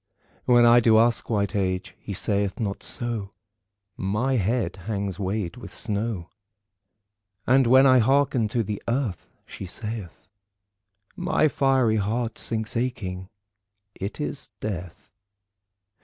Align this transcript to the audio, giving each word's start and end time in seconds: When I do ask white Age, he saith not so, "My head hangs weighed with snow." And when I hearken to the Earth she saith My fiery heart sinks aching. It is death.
When 0.45 0.65
I 0.65 0.79
do 0.79 0.97
ask 0.97 1.29
white 1.29 1.55
Age, 1.55 1.93
he 1.99 2.11
saith 2.11 2.59
not 2.59 2.81
so, 2.81 3.33
"My 3.95 4.37
head 4.37 4.77
hangs 4.87 5.19
weighed 5.19 5.57
with 5.57 5.71
snow." 5.71 6.27
And 7.45 7.67
when 7.67 7.85
I 7.85 7.99
hearken 7.99 8.47
to 8.47 8.63
the 8.63 8.81
Earth 8.87 9.27
she 9.45 9.67
saith 9.67 10.27
My 11.15 11.47
fiery 11.47 11.97
heart 11.97 12.39
sinks 12.39 12.75
aching. 12.75 13.29
It 13.93 14.19
is 14.19 14.49
death. 14.59 15.11